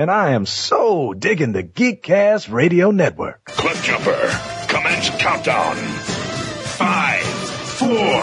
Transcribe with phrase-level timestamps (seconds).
[0.00, 3.44] and I am so digging the Geekcast Radio Network.
[3.44, 5.76] Cliffjumper, commence countdown.
[5.76, 8.22] Five, four,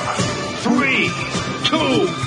[0.65, 1.07] three,
[1.69, 2.26] two,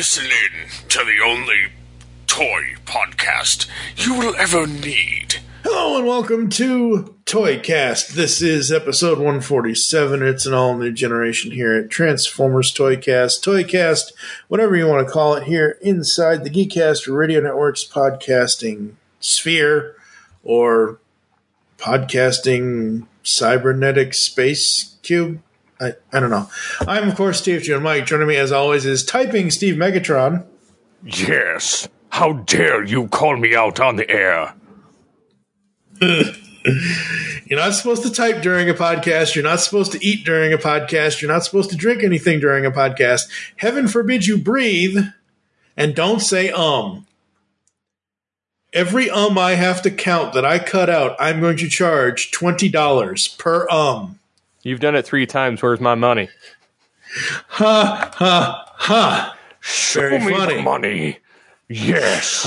[0.00, 1.72] Listen in to the only
[2.26, 5.40] toy podcast you will ever need.
[5.62, 8.14] Hello and welcome to Toycast.
[8.14, 10.22] This is episode 147.
[10.22, 14.12] It's an all new generation here at Transformers Toycast, Toycast,
[14.48, 19.96] whatever you want to call it, here inside the Geekcast Radio Network's podcasting sphere
[20.42, 20.98] or
[21.76, 25.42] podcasting cybernetic space cube.
[25.80, 26.48] I, I don't know.
[26.86, 28.06] I'm, of course, Steve June Mike.
[28.06, 30.44] Joining me, as always, is typing Steve Megatron.
[31.04, 31.88] Yes.
[32.10, 34.54] How dare you call me out on the air?
[37.46, 39.34] You're not supposed to type during a podcast.
[39.34, 41.20] You're not supposed to eat during a podcast.
[41.20, 43.28] You're not supposed to drink anything during a podcast.
[43.56, 44.98] Heaven forbid you breathe
[45.76, 47.06] and don't say um.
[48.72, 53.38] Every um I have to count that I cut out, I'm going to charge $20
[53.38, 54.19] per um.
[54.62, 55.62] You've done it three times.
[55.62, 56.28] Where's my money?
[57.48, 59.36] Ha, ha, ha.
[59.60, 60.56] Show Very me funny.
[60.56, 61.18] the money.
[61.68, 62.46] Yes.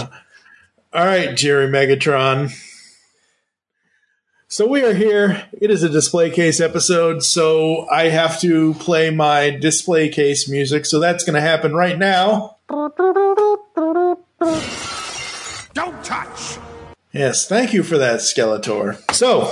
[0.93, 2.51] All right, Jerry Megatron.
[4.47, 5.47] So we are here.
[5.59, 10.85] It is a display case episode, so I have to play my display case music.
[10.85, 12.57] So that's going to happen right now.
[15.73, 16.59] Don't touch.
[17.11, 18.99] Yes, thank you for that, Skeletor.
[19.11, 19.51] So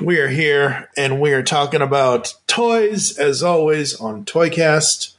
[0.00, 5.14] we are here, and we are talking about toys, as always, on Toycast.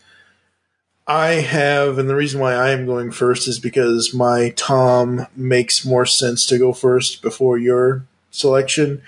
[1.08, 5.84] I have, and the reason why I am going first is because my Tom makes
[5.84, 9.02] more sense to go first before your selection.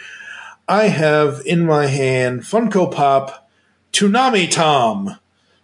[0.67, 3.49] I have in my hand Funko Pop
[3.93, 5.17] Toonami Tom.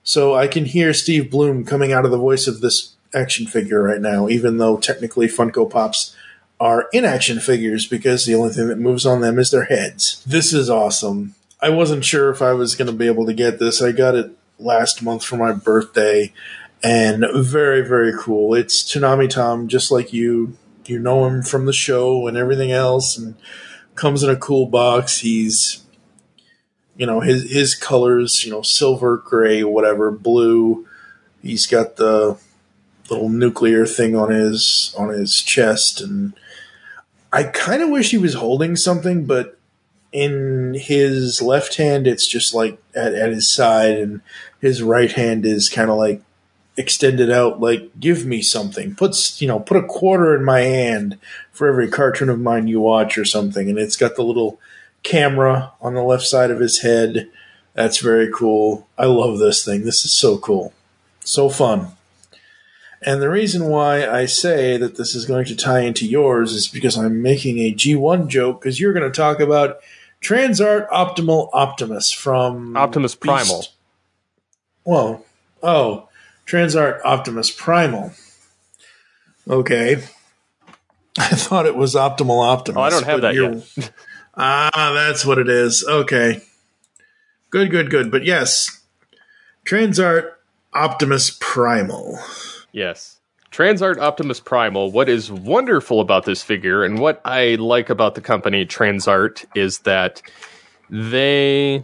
[0.03, 3.81] So I can hear Steve Blum coming out of the voice of this action figure
[3.81, 6.15] right now, even though technically Funko Pops
[6.59, 10.23] are in action figures because the only thing that moves on them is their heads.
[10.25, 11.35] This is awesome.
[11.61, 13.81] I wasn't sure if I was going to be able to get this.
[13.81, 16.33] I got it last month for my birthday
[16.83, 18.53] and very, very cool.
[18.53, 20.57] It's Toonami Tom, just like you.
[20.85, 23.35] You know him from the show and everything else, and
[23.95, 25.17] comes in a cool box.
[25.19, 25.83] He's,
[26.95, 30.87] you know, his his colors, you know, silver, gray, whatever, blue.
[31.41, 32.37] He's got the
[33.09, 36.33] little nuclear thing on his on his chest, and
[37.31, 39.57] I kind of wish he was holding something, but
[40.11, 44.21] in his left hand, it's just like at, at his side, and
[44.61, 46.21] his right hand is kind of like
[46.77, 48.95] extended out like give me something.
[48.95, 51.17] Puts you know put a quarter in my hand
[51.51, 53.69] for every cartoon of mine you watch or something.
[53.69, 54.59] And it's got the little
[55.03, 57.29] camera on the left side of his head.
[57.73, 58.87] That's very cool.
[58.97, 59.83] I love this thing.
[59.83, 60.73] This is so cool.
[61.23, 61.96] So fun
[63.01, 66.67] and the reason why i say that this is going to tie into yours is
[66.67, 69.79] because i'm making a g1 joke because you're going to talk about
[70.21, 73.65] transart optimal optimus from Optimus Primal.
[74.87, 75.25] Whoa.
[75.61, 76.07] Oh,
[76.45, 78.13] Transart Optimus Primal.
[79.49, 79.95] Okay.
[81.19, 82.79] I thought it was Optimal Optimus.
[82.79, 83.91] Oh, I don't have that yet.
[84.35, 85.83] ah, that's what it is.
[85.85, 86.41] Okay.
[87.49, 88.11] Good, good, good.
[88.11, 88.81] But yes,
[89.65, 90.31] Transart
[90.73, 92.17] Optimus Primal.
[92.77, 93.19] Yes.
[93.51, 94.91] Transart Optimus Primal.
[94.91, 99.79] What is wonderful about this figure and what I like about the company Transart is
[99.79, 100.21] that
[100.87, 101.83] they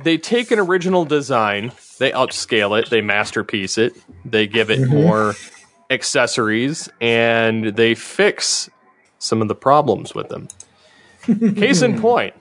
[0.00, 3.94] they take an original design, they upscale it, they masterpiece it,
[4.24, 4.90] they give it Mhm.
[4.90, 5.34] more
[5.90, 8.70] accessories, and they fix
[9.18, 10.46] some of the problems with them.
[11.56, 12.34] Case in point,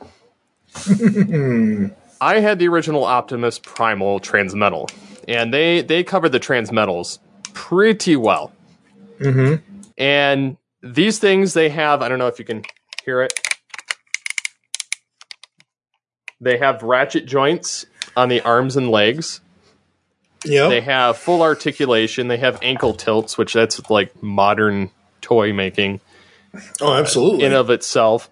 [2.21, 4.89] I had the original Optimus Primal Transmetal,
[5.27, 7.19] and they they covered the Transmetals
[7.53, 8.51] pretty well.
[9.19, 9.81] Mm-hmm.
[9.97, 12.63] And these things they have, I don't know if you can
[13.05, 13.39] hear it.
[16.41, 17.85] They have ratchet joints
[18.17, 19.39] on the arms and legs.
[20.45, 20.69] Yep.
[20.69, 22.27] They have full articulation.
[22.27, 24.91] They have ankle tilts, which that's like modern
[25.21, 26.01] toy making.
[26.81, 27.45] Oh, absolutely.
[27.45, 28.29] In of itself.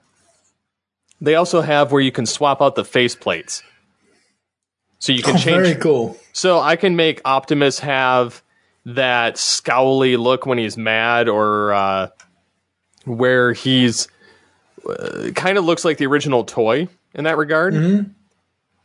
[1.22, 3.64] They also have where you can swap out the face plates.
[5.00, 6.18] So you can Oh, change very cool.
[6.34, 8.42] So I can make Optimus have
[8.86, 12.08] that scowly look when he's mad, or uh,
[13.06, 14.08] where he's
[14.88, 17.74] uh, kind of looks like the original toy in that regard.
[17.74, 18.12] Mm-hmm.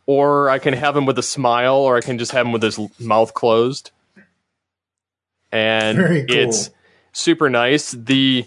[0.06, 2.62] Or I can have him with a smile, or I can just have him with
[2.62, 3.90] his mouth closed.
[5.50, 6.24] And cool.
[6.28, 6.70] it's
[7.12, 7.92] super nice.
[7.92, 8.44] The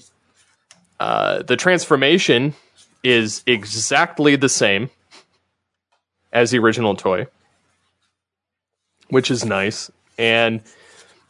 [1.00, 2.54] uh, the transformation
[3.04, 4.90] is exactly the same
[6.32, 7.28] as the original toy
[9.10, 9.92] which is nice.
[10.18, 10.62] And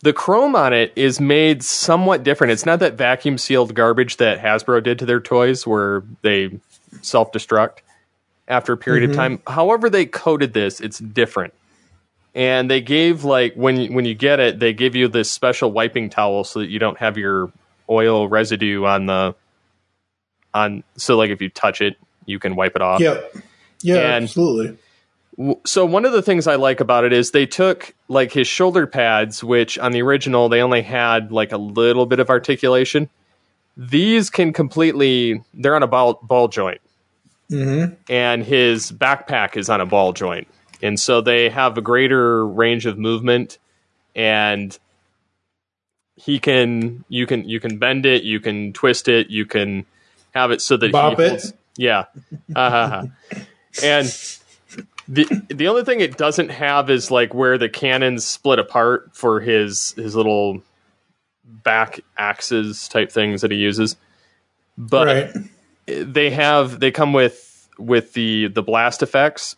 [0.02, 2.52] the chrome on it is made somewhat different.
[2.52, 6.60] It's not that vacuum sealed garbage that Hasbro did to their toys where they
[7.02, 7.80] self destruct
[8.48, 9.12] after a period Mhm.
[9.12, 9.42] of time.
[9.48, 11.54] However, they coated this, it's different.
[12.36, 15.72] And they gave like when you, when you get it, they give you this special
[15.72, 17.52] wiping towel so that you don't have your
[17.90, 19.36] oil residue on the
[20.54, 23.00] on so like if you touch it, you can wipe it off.
[23.02, 23.36] Yep.
[23.82, 24.78] Yeah, And- absolutely.
[25.66, 28.86] So one of the things I like about it is they took like his shoulder
[28.86, 33.10] pads, which on the original they only had like a little bit of articulation.
[33.78, 36.82] These can completely they're on a ball ball joint,
[37.50, 37.94] Mm-hmm.
[38.10, 40.48] and his backpack is on a ball joint,
[40.84, 43.58] and so they have a greater range of movement,
[44.16, 44.78] and
[46.16, 49.86] he can you can you can bend it, you can twist it, you can
[50.36, 51.54] have it so that Bop he it.
[51.78, 52.06] yeah,
[52.56, 53.06] uh-huh.
[53.82, 54.08] and
[55.10, 59.40] the the only thing it doesn't have is like where the cannons split apart for
[59.40, 60.62] his his little
[61.44, 63.96] back axes type things that he uses.
[64.78, 65.34] But Right.
[65.88, 69.56] they have they come with with the the blast effects.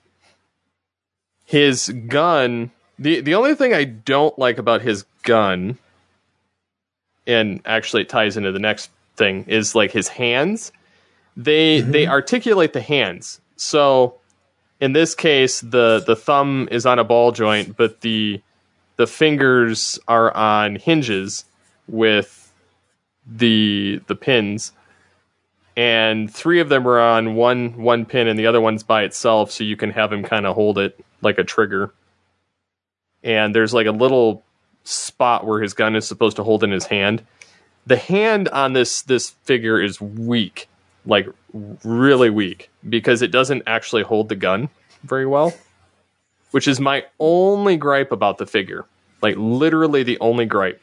[1.44, 5.77] His gun the the only thing I don't like about his gun
[7.27, 10.71] and actually it ties into the next thing is like his hands.
[11.36, 12.12] They they mm-hmm.
[12.12, 13.42] articulate the hands.
[13.57, 14.20] So
[14.81, 18.42] in this case the the thumb is on a ball joint but the
[18.98, 21.45] the fingers are on hinges
[21.88, 22.54] with
[23.25, 24.74] the the pins.
[25.78, 29.50] And three of them are on one one pin and the other one's by itself
[29.51, 31.94] so you can have him kind of hold it like a trigger.
[33.24, 34.44] And there's like a little
[34.83, 37.24] spot where his gun is supposed to hold in his hand.
[37.88, 40.68] The hand on this this figure is weak
[41.05, 41.27] like
[41.83, 44.69] really weak because it doesn't actually hold the gun
[45.03, 45.53] very well
[46.51, 48.85] which is my only gripe about the figure
[49.21, 50.81] like literally the only gripe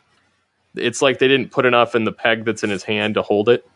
[0.74, 3.48] it's like they didn't put enough in the peg that's in his hand to hold
[3.48, 3.68] it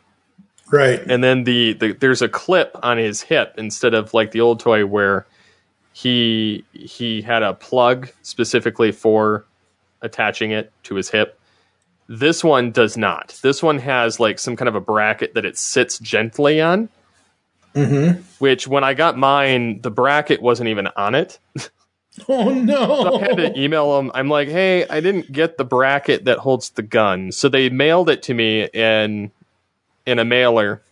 [0.70, 1.00] Right.
[1.00, 4.58] and then the, the there's a clip on his hip instead of like the old
[4.58, 5.26] toy where
[5.92, 9.44] he he had a plug specifically for
[10.00, 11.38] attaching it to his hip.
[12.14, 13.38] This one does not.
[13.42, 16.88] This one has like some kind of a bracket that it sits gently on,
[17.74, 18.20] Mm-hmm.
[18.38, 21.38] which when I got mine, the bracket wasn't even on it.
[22.28, 22.84] Oh no!
[23.04, 24.10] So I had to email them.
[24.14, 27.32] I'm like, hey, I didn't get the bracket that holds the gun.
[27.32, 29.32] So they mailed it to me in
[30.04, 30.82] in a mailer,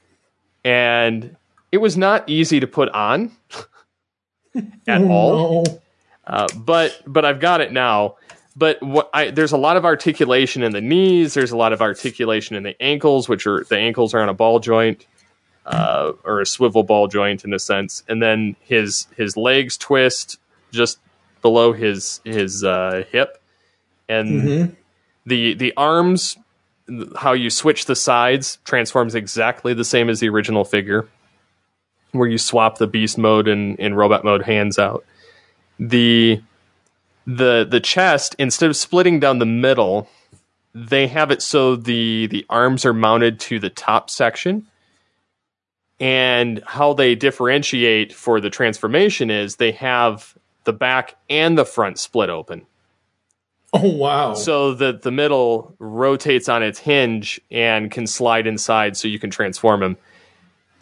[0.64, 1.36] and
[1.72, 3.32] it was not easy to put on
[4.88, 5.62] at Oh, all.
[5.64, 5.80] no.
[6.26, 8.16] Uh, but but I've got it now.
[8.56, 11.34] But what I there's a lot of articulation in the knees.
[11.34, 14.34] There's a lot of articulation in the ankles, which are the ankles are on a
[14.34, 15.06] ball joint
[15.66, 20.38] uh, or a swivel ball joint in a sense, and then his his legs twist
[20.72, 20.98] just
[21.42, 23.40] below his his uh, hip,
[24.08, 24.76] and Mhm.
[25.26, 26.36] the the arms,
[27.16, 31.06] how you switch the sides transforms exactly the same as the original figure,
[32.10, 35.04] where you swap the beast mode and in robot mode hands out.
[35.78, 36.42] The
[37.26, 40.08] the the chest instead of splitting down the middle
[40.74, 44.66] they have it so the the arms are mounted to the top section.
[45.98, 50.34] And how they differentiate for the transformation is they have
[50.64, 52.66] the back and the front split open.
[53.72, 54.34] Oh wow!
[54.34, 59.30] so that the middle rotates on its hinge and can slide inside so you can
[59.30, 59.96] transform him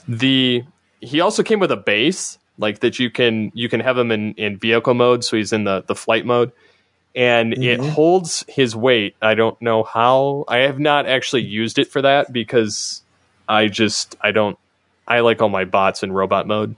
[0.08, 0.64] the
[1.00, 4.34] he also came with a base like that you can you can have him in
[4.34, 6.52] in vehicle mode so he's in the the flight mode
[7.14, 11.88] and it holds his weight i don't know how i have not actually used it
[11.88, 13.02] for that because
[13.48, 14.58] i just i don't
[15.06, 16.76] i like all my bots in robot mode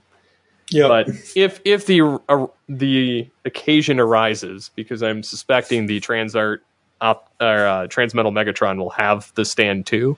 [0.71, 6.59] yeah, but if if the uh, the occasion arises, because I'm suspecting the Transart
[7.01, 10.17] op, or uh, Transmetal Megatron will have the stand too.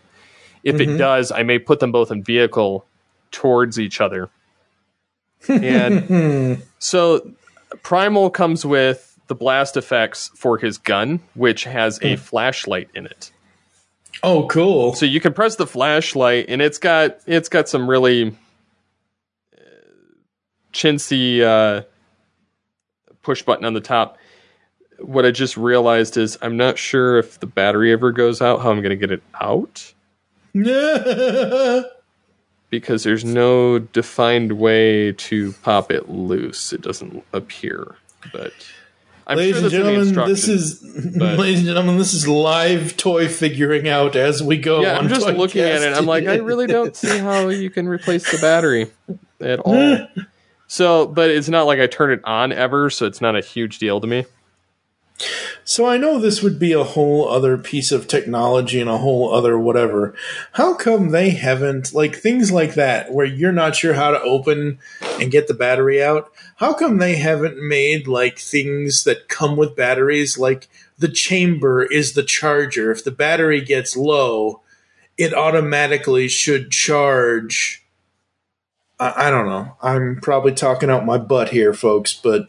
[0.64, 0.98] If it Mhm.
[1.00, 2.86] does, I may put them both in vehicle
[3.32, 4.30] towards each other.
[5.50, 7.32] And so
[7.82, 13.32] Primal comes with the blast effects for his gun, which has a flashlight in it.
[14.22, 14.94] oh cool.
[14.94, 18.36] So you can press the flashlight, and it's got it's got some really
[19.58, 19.62] uh,
[20.74, 21.84] chintzy uh,
[23.22, 24.18] push button on the top.
[25.00, 28.70] What I just realized is I'm not sure if the battery ever goes out, how
[28.72, 29.94] I'm going to get it out
[32.74, 36.74] because there's no defined way to pop it loose.
[36.74, 37.98] It doesn't appear,
[38.32, 38.52] but
[39.28, 40.82] I'm ladies sure and gentlemen, this is
[41.16, 44.82] ladies and gentlemen, this is live toy figuring out as we go.
[44.82, 45.96] yeah, I'm just looking at it.
[45.96, 48.90] I'm like, I really don't see how you can replace the battery
[49.40, 50.08] at all.
[50.66, 53.78] So, but it's not like I turn it on ever, so it's not a huge
[53.78, 54.26] deal to me.
[55.64, 59.34] So I know this would be a whole other piece of technology and a whole
[59.34, 60.14] other whatever.
[60.54, 64.80] How come they haven't like things like that where you're not sure how to open
[65.22, 66.32] and get the battery out?
[66.58, 70.68] How come they haven't made like things that come with batteries like
[70.98, 72.92] the chamber is the charger.
[72.92, 74.62] If the battery gets low,
[75.18, 77.86] it automatically should charge.
[79.00, 79.76] I, I don't know.
[79.82, 82.48] I'm probably talking out my butt here, folks, but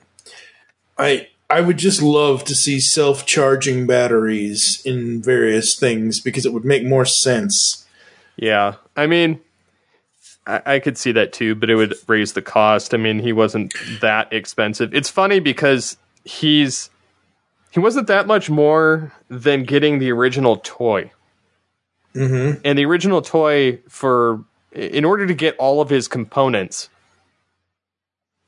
[0.96, 6.64] I I would just love to see self-charging batteries in various things because it would
[6.64, 7.86] make more sense.
[8.36, 9.40] Yeah, I mean,
[10.46, 12.94] I, I could see that too, but it would raise the cost.
[12.94, 14.94] I mean, he wasn't that expensive.
[14.94, 16.90] It's funny because he's
[17.70, 21.10] he wasn't that much more than getting the original toy.
[22.14, 22.60] Mm-hmm.
[22.64, 26.88] And the original toy for in order to get all of his components,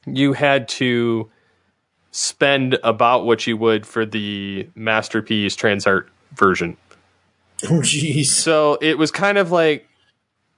[0.07, 1.31] you had to
[2.17, 6.77] spend about what you would for the masterpiece Transart version.
[7.65, 8.27] Oh, jeez.
[8.27, 9.89] So it was kind of like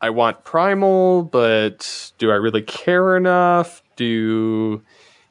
[0.01, 3.85] I want primal, but do I really care enough?
[3.95, 4.83] Do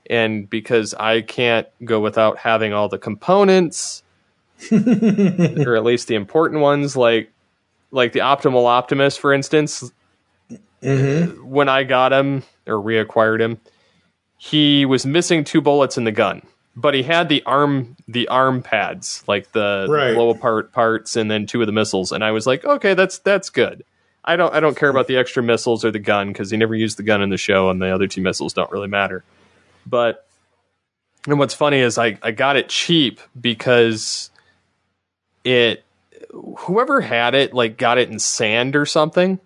[0.10, 4.02] and because I can't go without having all the components,
[4.72, 7.34] or at least the important ones, like
[7.92, 9.92] like the Optimal Optimus, for instance.
[10.82, 11.46] Mm-hmm.
[11.46, 13.60] When I got him or reacquired him,
[14.38, 16.41] he was missing two bullets in the gun,
[16.75, 20.10] but he had the arm the arm pads, like the, Right.
[20.10, 22.12] the blow apart parts, and then two of the missiles.
[22.12, 23.84] And I was like, okay, that's that's good.
[24.24, 26.75] I don't I don't care about the extra missiles or the gun because he never
[26.75, 29.24] used the gun in the show, and the other two missiles don't really matter.
[29.86, 30.27] But
[31.27, 34.29] and what's funny is I I got it cheap because
[35.44, 35.84] it
[36.32, 39.39] whoever had it like got it in sand or something.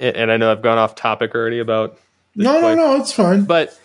[0.00, 1.98] And I know I've gone off topic already about
[2.34, 3.44] No, no, no, it's fine.
[3.44, 3.78] but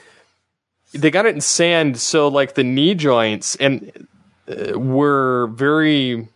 [0.94, 4.08] they got it in sand so like the knee joints and
[4.50, 6.28] uh, were very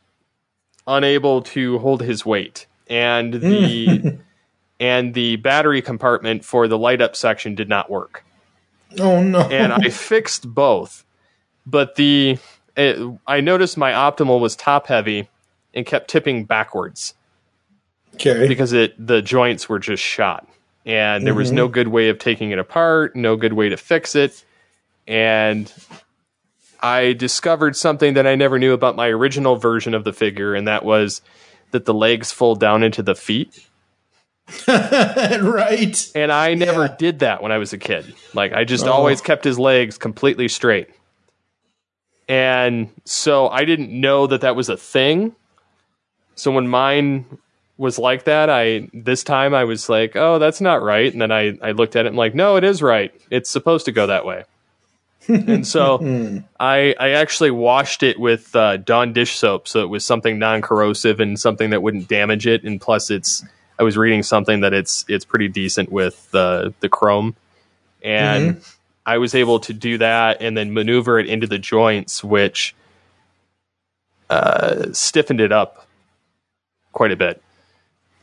[0.87, 4.17] unable to hold his weight and the
[4.79, 8.23] and the battery compartment for the light up section did not work
[8.99, 9.39] Oh no.
[9.41, 11.05] and I fixed both.
[11.65, 12.37] But the
[12.75, 15.29] it, I noticed my optimal was top heavy
[15.73, 17.13] and kept tipping backwards
[18.15, 18.47] okay.
[18.47, 20.45] because it the joints were just shot,
[20.85, 21.73] and there was no mm-hmm.
[21.73, 24.43] good way of taking it apart, no good way to fix it,
[25.07, 25.71] and
[26.81, 30.67] I discovered something that I never knew about my original version of the figure, and
[30.67, 31.21] that was
[31.71, 33.67] that the legs fold down into the feet.
[34.67, 36.11] right.
[36.15, 36.95] And I never Yeah.
[36.97, 38.13] did that when I was a kid.
[38.33, 38.91] Like I just Oh.
[38.91, 40.89] always kept his legs completely straight.
[42.27, 45.35] And so I didn't know that that was a thing.
[46.35, 47.25] So when mine
[47.81, 51.31] was like that, I this time I was like, "Oh, that's not right." And then
[51.31, 53.11] I I looked at it and like, "No, it is right.
[53.31, 54.45] It's supposed to go that way."
[55.27, 60.05] and so I I actually washed it with uh, Dawn dish soap, so it was
[60.05, 62.63] something non-corrosive and something that wouldn't damage it.
[62.63, 63.43] And plus, it's
[63.79, 67.35] I was reading something that it's it's pretty decent with the the chrome,
[68.03, 68.61] and
[69.07, 72.75] I was able to do that and then maneuver it into the joints, which
[74.29, 75.87] uh, stiffened it up
[76.91, 77.41] quite a bit.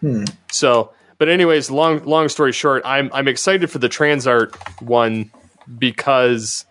[0.01, 0.25] Hmm.
[0.51, 5.31] So, but anyways, long long story short, I'm I'm excited for the Transart one
[5.79, 6.65] because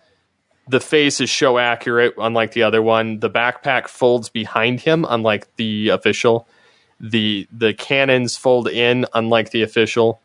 [0.68, 3.20] the face is show accurate, unlike the other one.
[3.20, 6.46] The backpack folds behind him, unlike the official.
[7.00, 10.20] The the cannons fold in, unlike the official,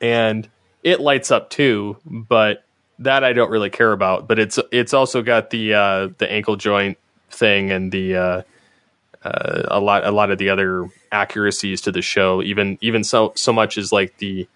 [0.00, 0.48] and
[0.82, 1.98] it lights up too.
[2.04, 2.64] But
[3.00, 4.28] that I don't really care about.
[4.28, 6.98] But it's it's also got the uh, the ankle joint
[7.30, 8.42] thing and the uh,
[9.22, 12.42] uh, a lot a lot of the other accuracies to the show.
[12.42, 14.48] Even even so so much as like the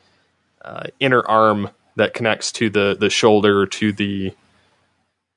[0.62, 4.34] uh, inner arm that connects to the the shoulder to the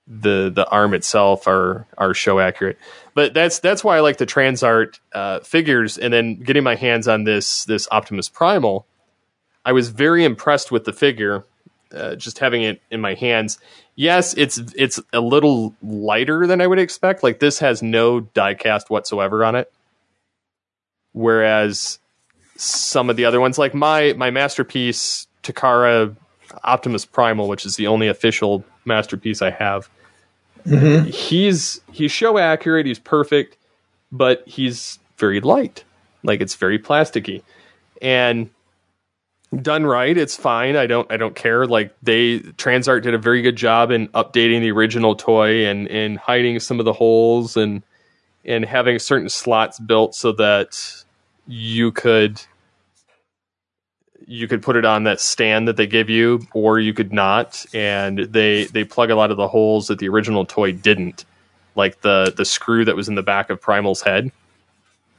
[0.07, 2.77] the the arm itself are are show accurate.
[3.13, 5.97] But that's that's why I like the Transart uh, figures.
[5.97, 8.85] And then getting my hands on this this Optimus Primal,
[9.65, 11.45] I was very impressed with the figure.
[11.93, 13.59] Uh, just having it in my hands.
[13.95, 17.23] Yes, it's it's a little lighter than I would expect.
[17.23, 19.71] Like this has no diecast whatsoever on it,
[21.13, 21.99] whereas
[22.55, 26.15] some of the other ones, like my my masterpiece Takara
[26.63, 29.89] Optimus Primal, which is the only official masterpiece I have,
[30.65, 31.07] Mhm.
[31.13, 32.85] he's he's show accurate.
[32.85, 33.57] He's perfect,
[34.11, 35.83] but he's very light.
[36.23, 37.43] Like it's very plasticky,
[38.01, 38.49] and
[39.61, 40.75] done right, it's fine.
[40.75, 41.65] I don't I don't care.
[41.67, 46.17] Like they Transart did a very good job in updating the original toy and and
[46.17, 47.83] hiding some of the holes and
[48.45, 51.03] and having certain slots built so that
[51.47, 52.41] you could
[54.27, 57.65] you could put it on that stand that they give you or you could not
[57.73, 61.25] and they they plug a lot of the holes that the original toy didn't
[61.75, 64.31] like the the screw that was in the back of primal's head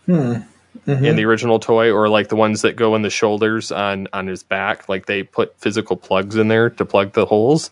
[0.06, 0.38] Hmm.
[0.86, 1.04] Mhm.
[1.04, 4.26] in the original toy or like the ones that go in the shoulders on on
[4.26, 7.70] his back like they put physical plugs in there to plug the holes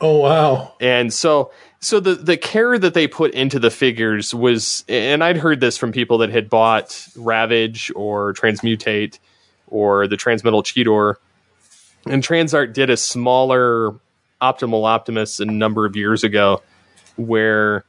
[0.00, 0.74] Oh wow.
[0.80, 1.50] and so
[1.80, 5.76] so the the care that they put into the figures was and I'd heard this
[5.76, 9.18] from people that had bought Ravage or Transmutate
[9.66, 11.16] or the Transmetal Cheetor
[12.06, 13.92] and Transart did a smaller
[14.40, 16.62] Optimal Optimus a number of years ago
[17.16, 17.84] where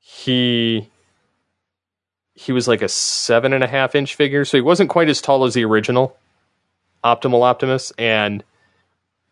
[0.00, 0.88] he
[2.34, 5.20] he was like a seven and a half inch figure, so he wasn't quite as
[5.20, 6.16] tall as the original
[7.04, 8.42] Optimal Optimus, and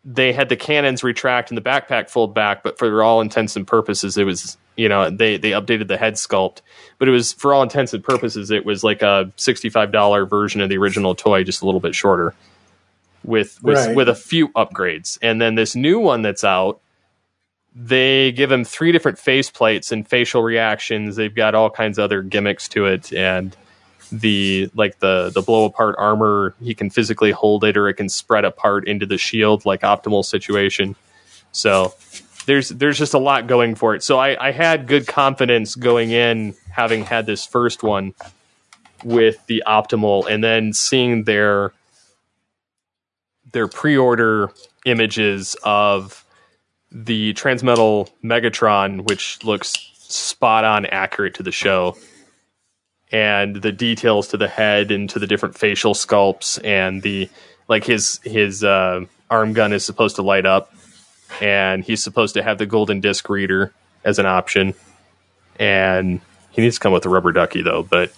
[0.03, 3.65] they had the cannons retract and the backpack fold back, but for all intents and
[3.67, 6.61] purposes, it was you know they they updated the head sculpt,
[6.97, 10.25] but it was for all intents and purposes, it was like a sixty five dollar
[10.25, 12.33] version of the original toy, just a little bit shorter,
[13.23, 13.95] with with Right.
[13.95, 16.79] with a few upgrades, and then this new one that's out
[17.73, 21.15] they give him three different face plates and facial reactions.
[21.15, 23.55] They've got all kinds of other gimmicks to it, and
[24.11, 26.53] the like the the blow apart armor.
[26.61, 30.25] He can physically hold it, or it can spread apart into the shield, like optimal
[30.25, 30.95] situation.
[31.53, 31.93] So
[32.45, 34.03] there's there's just a lot going for it.
[34.03, 38.13] So I, I had good confidence going in, having had this first one
[39.03, 41.71] with the optimal, and then seeing their
[43.53, 44.51] their pre-order
[44.85, 46.25] images of
[46.91, 51.97] the Transmetal Megatron, which looks spot on accurate to the show,
[53.11, 57.29] and the details to the head and to the different facial sculpts, and the
[57.67, 60.73] like his his uh, arm gun is supposed to light up,
[61.39, 63.73] and he's supposed to have the golden disc reader
[64.03, 64.73] as an option,
[65.59, 66.19] and
[66.51, 68.11] he needs to come with a rubber ducky though, but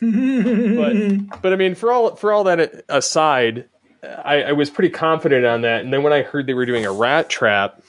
[0.00, 3.68] but but I mean, for all for all that aside,
[4.02, 5.82] I, I was pretty confident on that.
[5.82, 7.82] And then when I heard they were doing a Rattrap,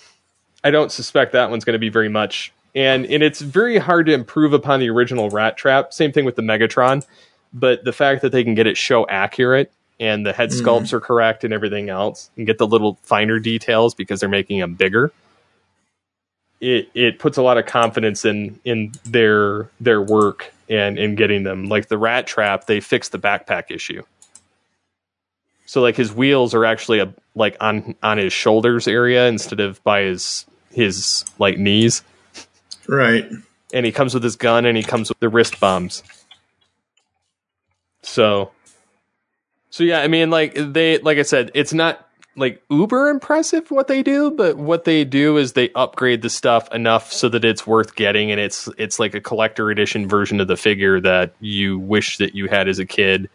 [0.63, 2.51] I don't suspect that one's going to be very much.
[2.73, 5.91] And and it's very hard to improve upon the original Rattrap.
[5.93, 7.05] Same thing with the Megatron,
[7.53, 10.61] but the fact that they can get it show accurate and the head Mhm.
[10.61, 14.59] sculpts are correct and everything else, and get the little finer details because they're making
[14.59, 15.11] them bigger.
[16.61, 21.43] It it puts a lot of confidence in in their their work and in getting
[21.43, 21.65] them.
[21.67, 24.03] Like the Rattrap, they fixed the backpack issue.
[25.65, 29.83] So like his wheels are actually a, like on on his shoulders area instead of
[29.83, 32.03] by his his like knees.
[32.87, 33.29] Right.
[33.73, 36.03] And he comes with his gun and he comes with the wrist bombs.
[38.03, 38.51] So
[39.69, 43.87] So yeah, I mean like they like I said, it's not like uber impressive what
[43.87, 47.67] they do, but what they do is they upgrade the stuff enough so that it's
[47.67, 51.77] worth getting and it's it's like a collector edition version of the figure that you
[51.79, 53.29] wish that you had as a kid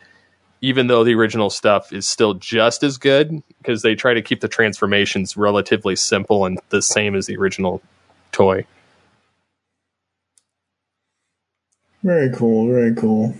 [0.60, 4.40] even though the original stuff is still just as good because they try to keep
[4.40, 7.82] the transformations relatively simple and the same as the original
[8.32, 8.64] toy.
[12.02, 12.68] Very cool.
[12.68, 13.34] Very cool.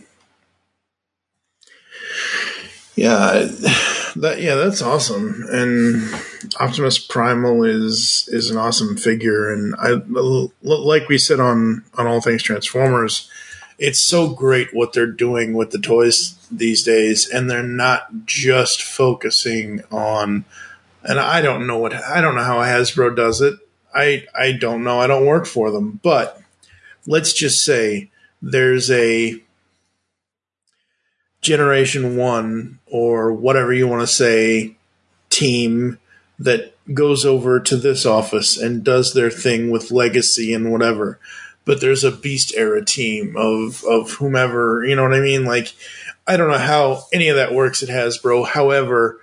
[2.96, 3.46] Yeah,
[4.16, 5.44] that yeah, that's awesome.
[5.50, 6.02] And
[6.58, 10.00] Optimus Primal is is an awesome figure, and I
[10.62, 13.30] like we said on on all things Transformers.
[13.78, 18.82] It's so great what they're doing with the toys these days, and they're not just
[18.82, 20.44] focusing on.
[21.02, 23.58] And I don't know what I don't know how Hasbro does it.
[23.94, 25.00] I I don't know.
[25.00, 26.40] I don't work for them, but
[27.06, 28.10] let's just say
[28.40, 29.42] there's a
[31.42, 34.76] generation one or whatever you want to say
[35.30, 35.98] team
[36.38, 41.18] that goes over to this office and does their thing with legacy and whatever
[41.66, 45.44] but there's a beast era team of of whomever you know what i mean?
[45.44, 45.74] Like
[46.26, 48.46] i don't know how any of that works at hasbro.
[48.46, 49.20] However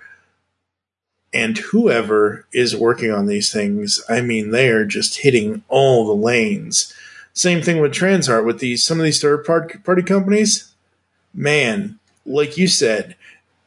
[1.32, 6.14] and whoever is working on these things i mean they are just hitting all the
[6.14, 6.92] lanes.
[7.32, 10.72] Same thing with transart with these some of these third party companies.
[11.32, 13.16] Man like you said,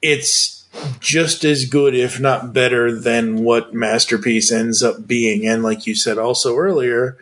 [0.02, 0.66] it's
[1.00, 5.48] just as good, if not better, than what Masterpiece ends up being.
[5.48, 7.18] And like you said also earlier,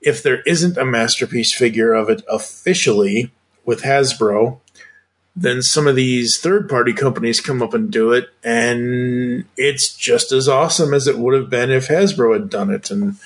[0.00, 3.30] if there isn't a Masterpiece figure of it officially
[3.64, 4.58] with Hasbro,
[5.36, 10.32] then some of these third party companies come up and do it, and it's just
[10.32, 12.90] as awesome as it would have been if Hasbro had done it.
[12.90, 13.16] And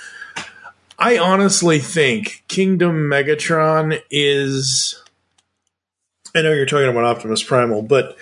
[0.99, 5.03] I honestly think Kingdom Megatron is
[6.35, 8.17] I know you're talking about Optimus Primal, but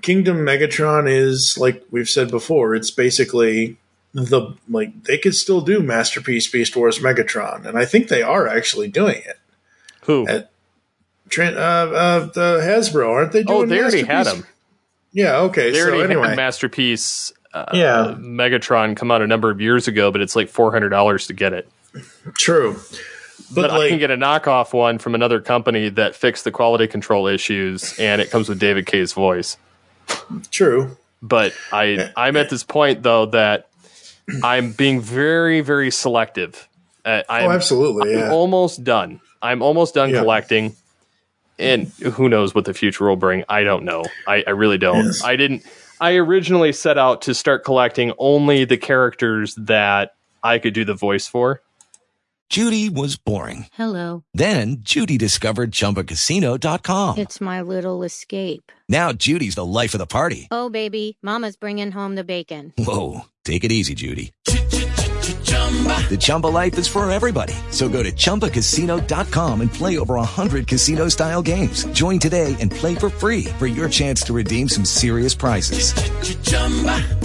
[0.00, 2.74] Kingdom Megatron is like we've said before.
[2.74, 3.76] It's basically
[4.14, 8.48] the like they could still do Masterpiece Beast Wars Megatron, and I think they are
[8.48, 9.38] actually doing it.
[10.02, 10.26] Who?
[10.26, 10.50] At,
[11.38, 13.64] uh, uh, the Hasbro, aren't they doing?
[13.64, 14.46] Oh, they already had them.
[15.12, 15.40] Yeah.
[15.40, 15.70] Okay.
[15.70, 17.32] They so already anyway, had Masterpiece.
[17.52, 18.14] Uh, Yeah.
[18.18, 21.34] Megatron come out a number of years ago, but it's like four hundred dollars to
[21.34, 21.68] get it.
[22.34, 22.80] true.
[23.50, 26.86] But, But, I can get a knockoff one from another company that fixed the quality
[26.86, 29.56] control issues, and it comes with David Kaye's voice.
[30.50, 30.96] true.
[31.22, 33.67] But I I'm at this point though that
[34.42, 36.68] I'm being very very selective.
[37.04, 38.16] Uh, I'm, oh, absolutely.
[38.16, 39.20] I'm almost done.
[39.40, 40.20] I'm almost done Yeah.
[40.20, 40.76] collecting.
[41.58, 43.44] And who knows what the future will bring?
[43.48, 44.04] I don't know.
[44.26, 45.06] I, I really don't.
[45.06, 45.24] Yes.
[45.24, 45.64] I didn't.
[46.00, 50.94] I originally set out to start collecting only the characters that I could do the
[50.94, 51.60] voice for.
[52.48, 53.66] Judy was boring.
[53.74, 54.22] Hello.
[54.32, 57.18] Then Judy discovered ChumbaCasino.com.
[57.18, 58.70] It's my little escape.
[58.88, 60.48] Now Judy's the life of the party.
[60.50, 62.72] Oh, baby, Mama's bringing home the bacon.
[62.78, 64.32] Whoa, take it easy, Judy.
[64.44, 67.54] The Chumba life is for everybody.
[67.70, 71.84] So go to ChumbaCasino.com and play over 100 casino style games.
[71.92, 75.92] Join today and play for free for your chance to redeem some serious prizes.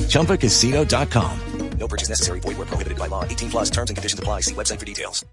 [0.09, 1.39] ChumbaCasino.com.
[1.79, 2.39] No purchase necessary.
[2.39, 3.23] Void where prohibited by law.
[3.25, 4.41] 18 plus terms and conditions apply.
[4.41, 5.25] See website for details.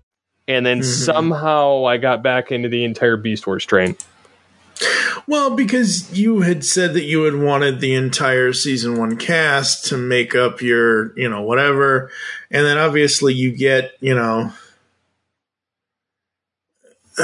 [0.48, 3.96] And then somehow I got back into the entire Beast Wars train.
[5.26, 9.96] Well, because you had said that you had wanted the entire season one cast to
[9.96, 12.10] make up your, you know, whatever.
[12.50, 14.52] And then obviously you get, you know,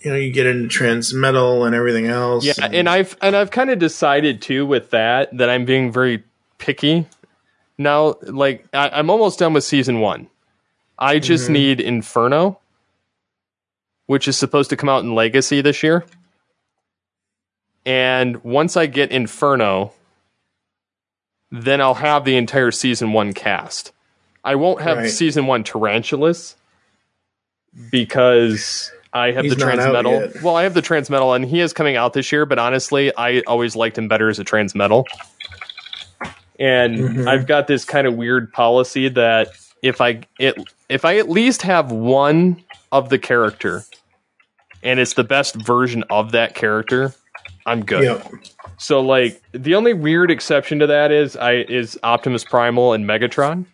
[0.00, 2.44] you know, you get into Transmetal and everything else.
[2.44, 6.22] Yeah, and I've and I've kind of decided too with that that I'm being very
[6.58, 7.06] picky
[7.78, 8.16] now.
[8.22, 10.28] Like I, I'm almost done with season one.
[10.98, 11.52] I just Mhm.
[11.52, 12.58] need Inferno,
[14.06, 16.04] which is supposed to come out in Legacy this year.
[17.86, 19.92] And once I get Inferno,
[21.50, 23.92] then I'll have the entire season one cast.
[24.44, 25.10] I won't have Right.
[25.10, 26.56] season one Tarantulas
[27.90, 30.42] because I have He's the Transmetal.
[30.42, 32.46] Well, I have the Transmetal, and he is coming out this year.
[32.46, 35.04] But honestly, I always liked him better as a Transmetal.
[36.58, 37.28] And Mhm.
[37.28, 39.48] I've got this kind of weird policy that
[39.82, 40.56] if I it
[40.88, 42.62] if I at least have one
[42.92, 43.84] of the character,
[44.82, 47.14] and it's the best version of that character,
[47.66, 48.04] I'm good.
[48.04, 48.32] Yep.
[48.78, 53.66] So like the only weird exception to that is I is Optimus Primal and Megatron.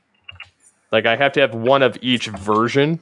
[0.92, 3.00] Like I have to have one of each version.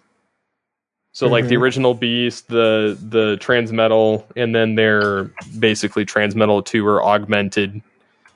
[1.13, 1.61] So like the Mhm.
[1.63, 7.81] original Beast, the the Transmetal, and then their basically Transmetal two or augmented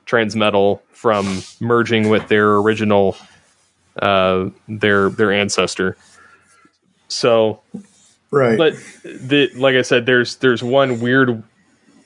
[0.07, 3.17] Transmetal from merging with their original
[4.01, 5.97] uh their their ancestor.
[7.09, 7.61] So
[8.31, 8.57] Right.
[8.59, 11.43] but the like I said, there's there's one weird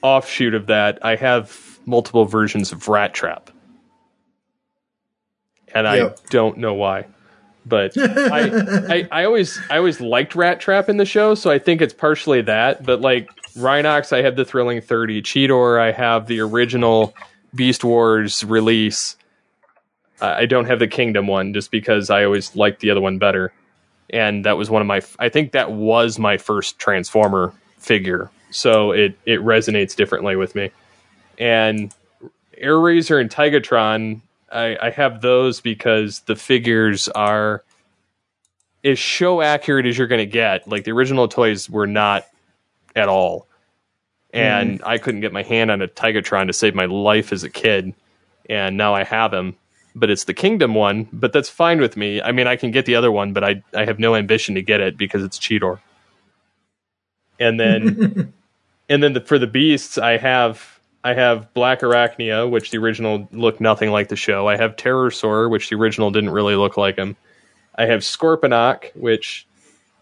[0.03, 0.99] offshoot of that.
[1.05, 3.49] I have multiple versions of Rattrap,
[5.75, 6.19] and Yep.
[6.19, 7.07] I don't know why.
[7.65, 8.51] But I,
[8.89, 12.43] I I always I always liked Rattrap in the show, so I think it's partially
[12.43, 12.85] that.
[12.85, 15.23] But like Rhinox, I have the Thrilling Thirty.
[15.23, 17.15] Cheetor, I have the original
[17.55, 19.17] Beast Wars release.
[20.21, 23.53] I don't have the Kingdom one just because I always liked the other one better
[24.11, 28.93] and that was one of my i think that was my first transformer figure so
[28.93, 30.71] it it resonates differently with me
[31.39, 31.95] and
[32.63, 37.65] Airazor and Tigatron, I, I have those because the figures are
[38.85, 40.69] as show accurate as you're going to get.
[40.69, 42.27] Like the original toys were not
[42.95, 43.47] at all,
[44.33, 44.87] and Mm.
[44.87, 47.95] I couldn't get my hand on a Tigatron to save my life as a kid,
[48.49, 49.57] and now I have him.
[49.95, 52.23] But it's the Kingdom one, but that's fine with me.
[52.23, 54.63] I mean, I can get the other one, but I I have no ambition to
[54.63, 55.81] get it because it's Cheetor.
[57.41, 58.33] And then
[58.93, 63.29] and then the, for the beasts, I have I have Black Arachnia, which the original
[63.33, 64.49] looked nothing like the show.
[64.49, 67.17] I have Terrorsaur, which the original didn't really look like him.
[67.77, 69.47] I have Scorponok, which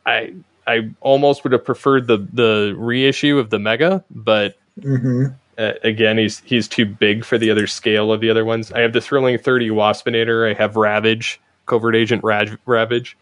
[0.07, 0.35] I
[0.67, 5.27] I almost would have preferred the the reissue of the Mega, but hmm
[5.59, 8.73] uh, again, he's he's too big for the other scale of the other ones.
[8.73, 10.51] I have the Thrilling Thirty Waspinator.
[10.51, 13.17] I have Ravage, Covert Agent Rav- Ravage,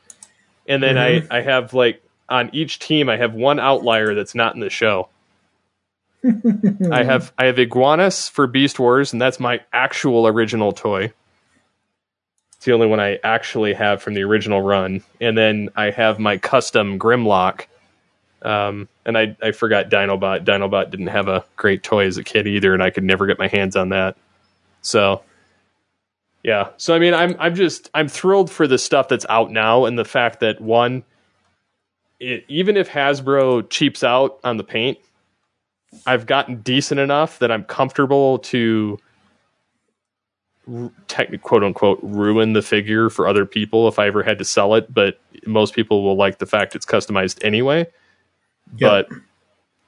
[0.66, 1.26] and then Mhm.
[1.31, 4.70] I I have like on each team I have one outlier that's not in the
[4.70, 5.09] show.
[6.24, 11.12] I have I have Iguanus for Beast Wars, and that's my actual original toy.
[12.57, 16.18] It's the only one I actually have from the original run, and then I have
[16.18, 17.66] my custom Grimlock.
[18.42, 20.44] Um, and I I forgot Dinobot.
[20.44, 23.38] Dinobot didn't have a great toy as a kid either, and I could never get
[23.38, 24.16] my hands on that.
[24.83, 25.22] So
[26.42, 29.85] yeah, so I mean, I'm I'm just I'm thrilled for the stuff that's out now,
[29.85, 31.04] and the fact that one,
[32.20, 34.98] it, even if Hasbro cheaps out on the paint,
[36.07, 38.98] I've gotten decent enough that I'm comfortable to
[41.07, 44.74] tech, quote unquote ruin the figure for other people if I ever had to sell
[44.74, 44.92] it.
[44.92, 47.87] But most people will like the fact it's customized anyway.
[48.79, 49.09] But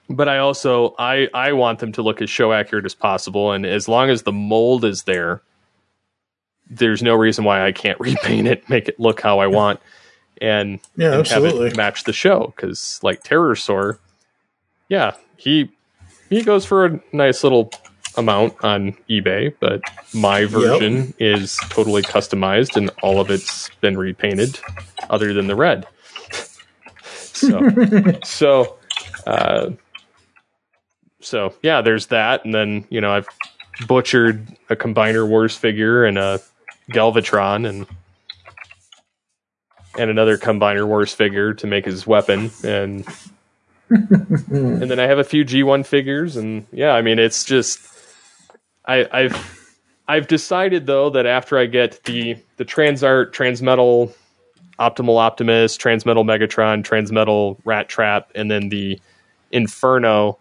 [0.08, 3.66] but I also I I want them to look as show accurate as possible, and
[3.66, 5.42] as long as the mold is there,
[6.70, 9.80] there's no reason why I can't repaint it, make it look how I want,
[10.40, 11.76] and, Yeah, and have absolutely.
[11.76, 12.52] match the show.
[12.56, 13.98] Because like Terrorsaur,
[14.88, 15.70] yeah, he
[16.30, 17.70] he goes for a nice little
[18.16, 19.82] amount on eBay, but
[20.14, 24.58] my version is totally customized and all of it's been repainted,
[25.10, 25.86] other than the red.
[27.02, 27.60] so
[28.24, 28.78] so
[29.26, 29.70] uh,
[31.20, 33.28] so yeah, there's that, and then you know I've
[33.86, 36.40] butchered a Combiner Wars figure and a
[36.90, 37.86] Galvatron and
[39.98, 43.04] and another Combiner Wars figure to make his weapon, and
[44.50, 47.80] and then I have a few G1 figures, and yeah, I mean it's just
[48.84, 49.60] I, I've
[50.08, 54.14] I've decided though that after I get the the Transart Transmetal
[54.78, 58.98] Optimal Optimus, Transmetal Megatron, Transmetal Rattrap, and then the
[59.52, 60.38] Inferno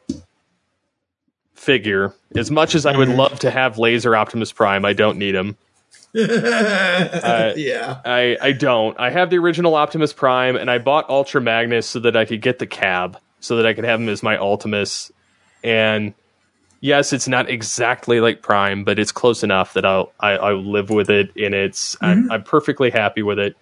[1.56, 2.14] figure.
[2.36, 5.58] As much as I would love to have Laser Optimus Prime, I don't need him.
[6.16, 8.02] Uh, yeah.
[8.04, 9.00] I, I don't.
[9.00, 12.42] I have the original Optimus Prime, and I bought Ultra Magnus so that I could
[12.42, 15.12] get the cab, so that I could have him as my Ultimus.
[15.64, 16.14] And
[16.82, 20.90] yes, it's not exactly like Prime, but it's close enough that I'll I, I'll live
[20.90, 23.56] with it, and it's I'm, I'm perfectly happy with it.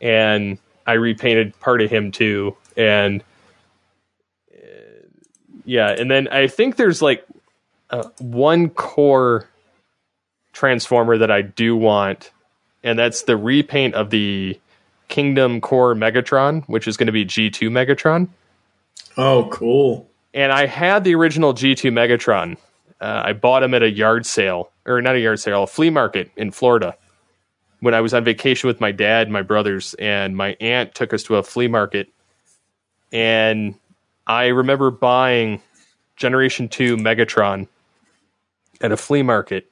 [0.00, 3.22] And I repainted part of him too, and
[4.52, 5.06] uh,
[5.64, 7.24] yeah, and then I think there's like
[7.90, 9.48] uh, one core
[10.52, 12.30] transformer that I do want,
[12.82, 14.58] and that's the repaint of the
[15.08, 18.28] Kingdom Core Megatron, which is going to be G2 Megatron.
[19.16, 20.10] Oh, cool.
[20.34, 22.56] And I had the original G2 Megatron.
[23.00, 25.90] Uh, I bought him at a yard sale, or not a yard sale, a flea
[25.90, 26.96] market in Florida.
[27.80, 31.12] When I was on vacation with my dad, and my brothers, and my aunt took
[31.12, 32.08] us to a flea market,
[33.12, 33.74] and
[34.26, 35.60] I remember buying
[36.16, 37.68] Generation Two Megatron
[38.80, 39.70] at a flea market.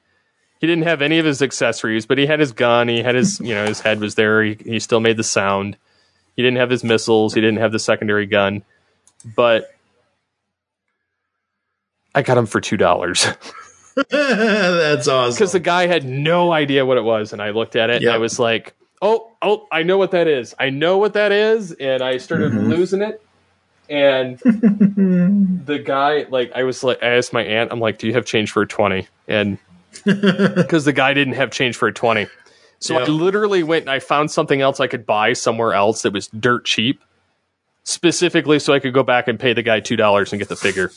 [0.59, 2.87] He didn't have any of his accessories, but he had his gun.
[2.87, 4.43] He had his, you know, his head was there.
[4.43, 5.77] He, he still made the sound.
[6.35, 7.33] He didn't have his missiles.
[7.33, 8.63] He didn't have the secondary gun,
[9.35, 9.69] but
[12.13, 13.25] I got him for two dollars
[14.09, 15.33] That's awesome.
[15.33, 18.11] because the guy had no idea what it was, and I looked at it and
[18.11, 20.53] I was like, "Oh, oh, I know what that is.
[20.59, 22.69] I know what that is," and I started Mhm.
[22.69, 23.21] losing it.
[23.89, 24.37] And
[25.65, 28.25] the guy, like, I was like, I asked my aunt, I'm like, "Do you have
[28.25, 29.07] change for a 20?
[29.29, 29.57] And
[30.05, 32.27] because the guy didn't have change for a 20.
[32.79, 36.11] So I literally went and I found something else I could buy somewhere else that
[36.11, 37.01] was dirt cheap,
[37.85, 40.91] specifically so I could go back and pay the guy $2 and get the figure.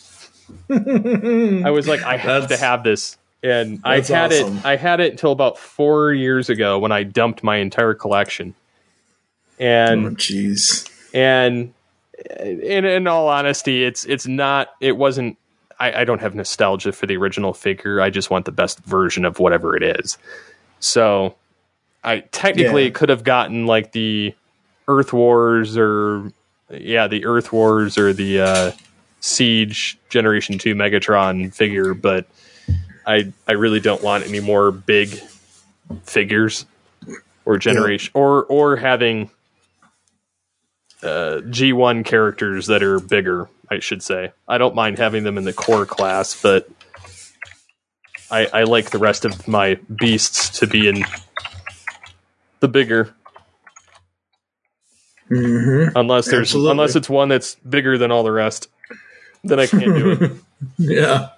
[1.66, 3.16] I was like, I have to have this.
[3.42, 4.56] And I had awesome.
[4.58, 8.54] it I had it until about four years ago when I dumped my entire collection.
[9.60, 10.90] And Oh, jeez.
[11.14, 11.72] and
[12.40, 15.36] in in all honesty, it's it's not it wasn't
[15.78, 18.00] I, I don't have nostalgia for the original figure.
[18.00, 20.18] I just want the best version of whatever it is.
[20.80, 21.36] So
[22.02, 22.90] I technically Yeah.
[22.90, 24.34] could have gotten like the
[24.88, 26.32] Earth Wars or
[26.70, 28.72] yeah, the Earth Wars or the uh,
[29.20, 32.26] Siege Generation Two Megatron figure, but
[33.06, 35.20] I I really don't want any more big
[36.02, 36.66] figures
[37.44, 39.30] or generation or or having
[41.02, 44.32] uh, G1 characters that are bigger, I should say.
[44.46, 46.68] I don't mind having them in the core class, but
[48.30, 51.04] I, I like the rest of my beasts to be in
[52.60, 53.14] the bigger.
[55.30, 55.96] Mm-hmm.
[55.96, 56.70] Unless there's Absolutely.
[56.70, 58.68] unless it's one that's bigger than all the rest,
[59.44, 60.32] then I can't do it.
[60.78, 61.30] yeah.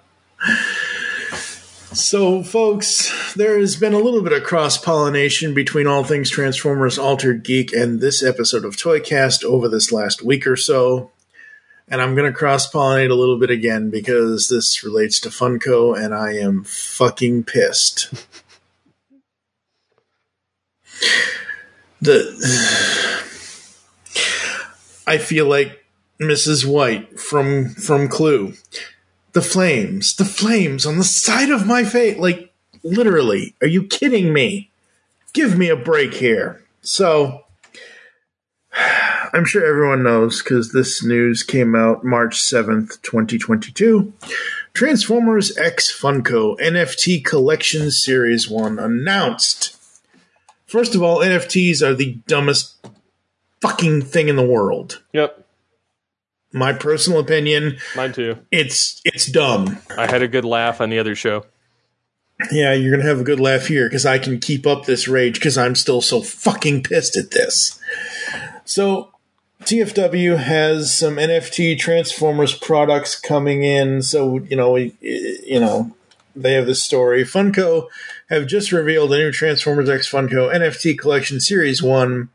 [1.93, 6.97] So, folks, there has been a little bit of cross pollination between All Things Transformers
[6.97, 11.11] Altered Geek and this episode of Toycast over this last week or so.
[11.89, 15.93] And I'm going to cross pollinate a little bit again because this relates to Funko
[16.01, 18.09] and I am fucking pissed.
[22.01, 22.21] the
[25.07, 25.83] I feel like
[26.19, 26.65] Mrs.
[26.65, 28.53] White from from Clue.
[29.33, 32.17] The flames, the flames on the side of my face.
[32.17, 34.69] Like literally, are you kidding me?
[35.33, 36.63] Give me a break here.
[36.81, 37.45] So
[39.33, 44.13] I'm sure everyone knows because this news came out March 7th, 2022.
[44.73, 49.77] Transformers X Funko NFT Collection Series 1 announced.
[50.65, 52.75] First of all, NFTs are the dumbest
[53.61, 55.01] fucking thing in the world.
[55.13, 55.45] Yep,
[56.53, 58.37] My personal opinion, mine too.
[58.51, 59.77] it's it's dumb.
[59.97, 61.45] I had a good laugh on the other show.
[62.51, 65.35] Yeah, you're gonna have a good laugh here because I can keep up this rage
[65.35, 67.79] because I'm still so fucking pissed at this.
[68.65, 69.11] So,
[69.63, 74.01] TFW has some NFT Transformers products coming in.
[74.01, 75.95] So you know, you know,
[76.35, 77.23] they have this story.
[77.25, 77.87] Funko
[78.29, 82.29] have just revealed a new Transformers X Funko NFT collection Series One.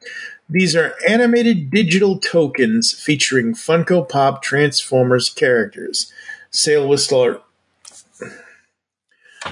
[0.49, 6.13] These are animated digital tokens featuring Funko Pop Transformers characters.
[6.51, 7.43] Sale will start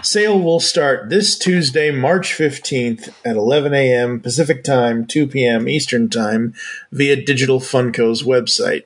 [0.03, 4.21] Sale will start this Tuesday, March 15th at 11 a.m.
[4.21, 5.69] Pacific Time, 2 p.m.
[5.69, 6.53] Eastern Time
[6.91, 8.85] via Digital Funko's website.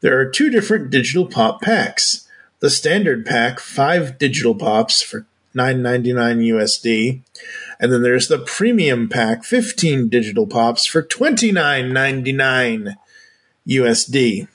[0.00, 2.26] There are two different digital pop packs.
[2.60, 7.20] The standard pack, 5 digital pops for 9.99 USD,
[7.84, 12.96] and then there's the premium pack, 15 digital pops for 29.99
[13.68, 14.48] USD.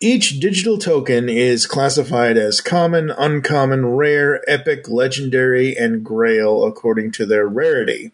[0.00, 7.24] Each digital token is classified as common, uncommon, rare, epic, legendary, and grail according to
[7.24, 8.10] their rarity.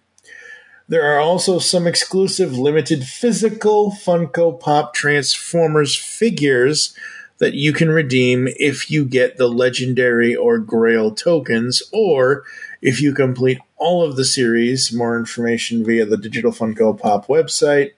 [0.86, 6.94] There are also some exclusive limited physical Funko Pop Transformers figures
[7.38, 12.44] that you can redeem if you get the legendary or grail tokens or
[12.82, 14.92] if you complete all of the series.
[14.92, 17.92] More information via the Digital Funko Pop website.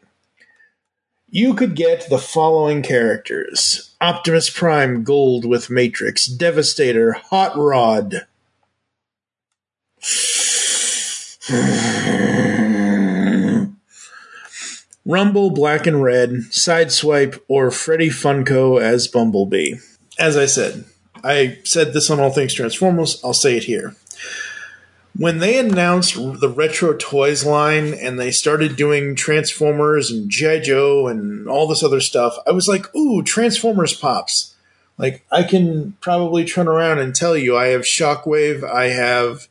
[1.31, 8.27] You could get the following characters Optimus Prime Gold with Matrix, Devastator, Hot Rod.
[15.05, 19.77] Rumble Black and Red, Sideswipe, or Freddy Funko as Bumblebee.
[20.19, 20.85] As I said,
[21.25, 23.97] I said this on All Things Transformers, I'll say it here.
[25.17, 30.31] When they announced the Retro Toys line and they started doing Transformers and.
[30.31, 34.55] Joe and all this other stuff, I was like, ooh, Transformers pops.
[34.97, 39.49] Like, I can probably turn around and tell you I have Shockwave, I have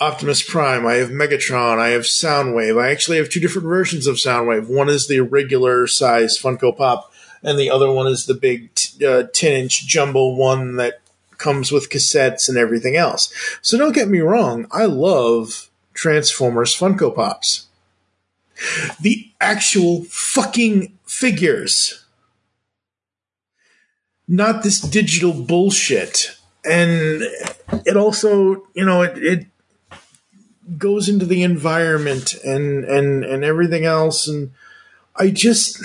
[0.00, 2.82] Optimus Prime, I have Megatron, I have Soundwave.
[2.82, 4.68] I actually have two different versions of Soundwave.
[4.68, 8.70] One is the regular size Funko Pop, and the other one is the big
[9.06, 11.00] uh, 10 inch jumbo one that
[11.40, 13.32] comes with cassettes and everything else.
[13.62, 17.66] So don't get me wrong, I love Transformers Funko Pops.
[19.00, 22.04] The actual fucking figures.
[24.28, 26.36] Not this digital bullshit.
[26.64, 27.22] And
[27.86, 29.46] it also, you know, it, it
[30.78, 34.52] goes into the environment and and and everything else and
[35.16, 35.82] i just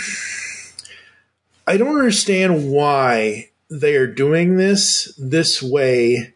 [1.66, 6.34] i don't understand why they are doing this this way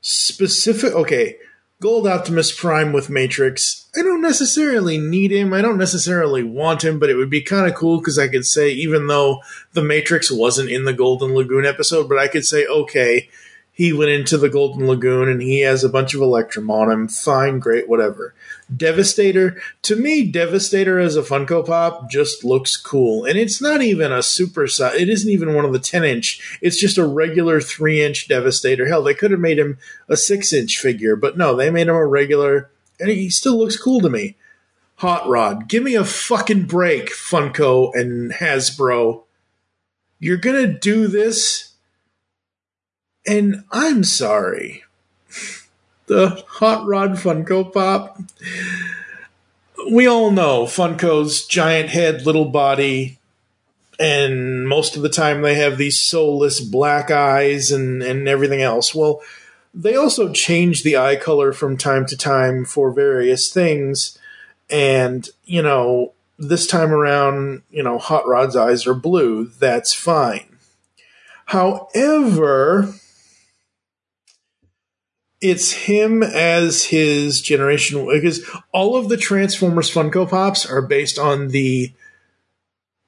[0.00, 1.36] specific okay
[1.80, 6.98] gold optimus prime with matrix i don't necessarily need him i don't necessarily want him
[6.98, 9.40] but it would be kind of cool because i could say even though
[9.72, 13.28] the matrix wasn't in the golden lagoon episode but i could say okay
[13.72, 17.08] he went into the Golden Lagoon and he has a bunch of Electrum on him.
[17.08, 18.34] Fine, great, whatever.
[18.76, 23.24] Devastator, to me, Devastator as a Funko Pop just looks cool.
[23.24, 26.58] And it's not even a super size, it isn't even one of the 10 inch.
[26.60, 28.86] It's just a regular 3 inch Devastator.
[28.86, 31.94] Hell, they could have made him a 6 inch figure, but no, they made him
[31.94, 32.70] a regular,
[33.00, 34.36] and he still looks cool to me.
[34.96, 39.24] Hot Rod, give me a fucking break, Funko and Hasbro.
[40.20, 41.72] You're gonna do this?
[43.26, 44.84] And I'm sorry.
[46.12, 48.20] The Hot Rod Funko Pop.
[49.90, 53.18] We all know Funko's giant head, little body,
[53.98, 58.94] and most of the time they have these soulless black eyes and, and everything else.
[58.94, 59.22] Well,
[59.72, 64.18] they also change the eye color from time to time for various things.
[64.68, 69.46] And, you know, this time around, you know, Hot Rod's eyes are blue.
[69.58, 70.58] That's fine.
[71.46, 72.94] However,
[75.42, 81.48] it's him as his generation because all of the Transformers Funko Pops are based on
[81.48, 81.92] the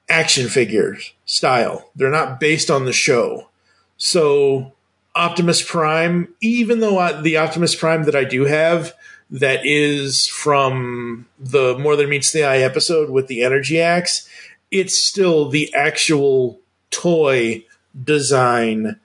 [0.08, 1.90] action figures style.
[1.94, 3.48] They're not based on the show.
[3.96, 4.72] So
[5.14, 8.94] Optimus Prime, even though I, the Optimus Prime that I do have
[9.30, 14.28] that is from the More Than Meets the Eye episode with the energy axe,
[14.72, 16.58] it's still the actual
[16.90, 17.64] toy
[18.02, 18.98] design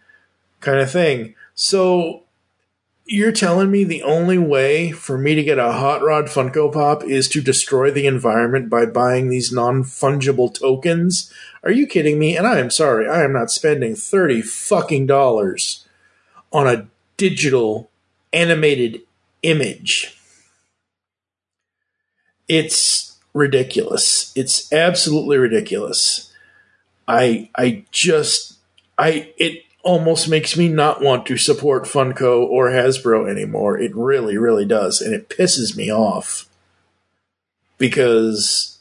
[0.61, 1.35] kind of thing.
[1.53, 2.23] So
[3.09, 7.03] you're telling me the only way for me to get a Hot Rod Funko Pop
[7.03, 11.33] is to destroy the environment by buying these non fungible tokens?
[11.63, 12.37] Are you kidding me?
[12.37, 15.87] And I am sorry, I am not spending 30 fucking dollars
[16.53, 16.87] on a
[17.17, 17.89] digital
[18.31, 19.01] animated
[19.41, 20.15] image.
[22.47, 24.31] It's ridiculous.
[24.35, 26.31] It's absolutely ridiculous.
[27.07, 28.59] I I just
[28.99, 33.79] I it almost makes me not want to support Funko or Hasbro anymore.
[33.79, 35.01] It really, really does.
[35.01, 36.47] And it pisses me off
[37.79, 38.77] because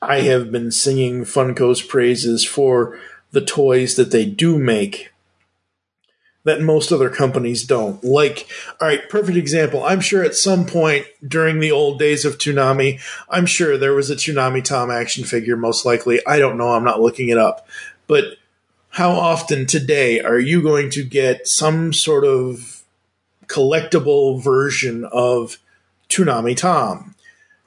[0.00, 2.98] I have been singing Funko's praises for
[3.32, 5.12] the toys that they do make
[6.44, 8.02] that most other companies don't.
[8.02, 8.48] Like,
[8.80, 9.84] all right, perfect example.
[9.84, 14.08] I'm sure at some point during the old days of Toonami, I'm sure there was
[14.08, 16.26] a Toonami Tom action figure, most likely.
[16.26, 16.70] I don't know.
[16.70, 17.68] I'm not looking it up.
[18.06, 18.38] But
[18.90, 22.82] how often today are you going to get some sort of
[23.46, 25.58] collectible version of
[26.08, 27.14] Toonami Tom?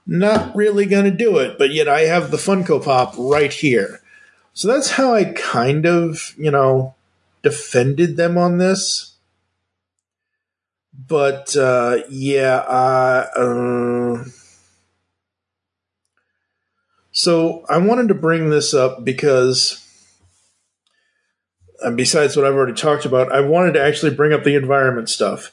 [0.06, 4.02] Not really going to do it, but yet I have the Funko Pop right here.
[4.54, 6.96] So that's how I kind of, you know,
[7.44, 9.16] defended them on this.
[11.08, 14.24] But uh, yeah, uh, uh,
[17.12, 19.88] so I wanted to bring this up because
[21.82, 25.10] and besides what I've already talked about, I wanted to actually bring up the environment
[25.10, 25.52] stuff.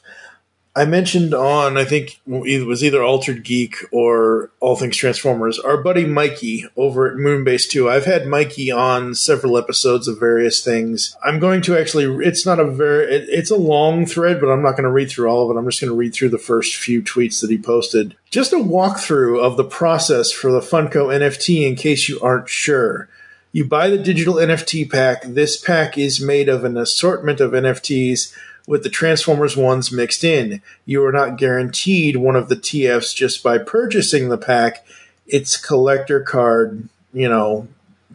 [0.75, 5.81] I mentioned on, I think it was either Altered Geek or All Things Transformers, our
[5.81, 7.89] buddy Mikey over at Moonbase 2.
[7.89, 11.17] I've had Mikey on several episodes of various things.
[11.25, 14.61] I'm going to actually, it's not a very, it, it's a long thread, but I'm
[14.61, 15.59] not going to read through all of it.
[15.59, 18.15] I'm just going to read through the first few tweets that he posted.
[18.29, 23.09] Just a walkthrough of the process for the Funko NFT in case you aren't sure.
[23.51, 25.23] You buy the digital NFT pack.
[25.23, 28.31] This pack is made of an assortment of NFTs
[28.67, 30.61] with the Transformers ones mixed in.
[30.85, 34.85] You are not guaranteed one of the TFs just by purchasing the pack.
[35.25, 37.67] It's collector card, you know,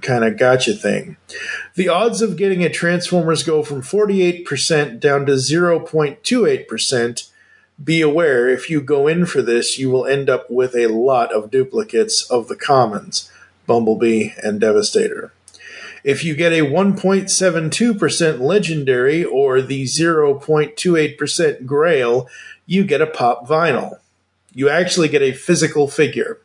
[0.02, 1.16] kind of gotcha thing.
[1.74, 7.30] The odds of getting a Transformers go from 48% down to 0.28%.
[7.82, 11.32] Be aware, if you go in for this, you will end up with a lot
[11.32, 13.32] of duplicates of the commons.
[13.66, 15.32] Bumblebee, and Devastator.
[16.02, 22.28] If you get a 1.72% legendary or the 0.28% grail,
[22.66, 23.98] you get a pop vinyl.
[24.52, 26.40] You actually get a physical figure.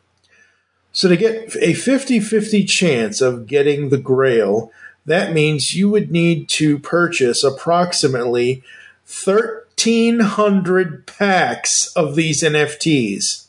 [0.92, 4.72] So to get a 50-50 chance of getting the grail,
[5.06, 8.62] that means you would need to purchase approximately
[9.06, 13.46] 1300 packs of these NFTs.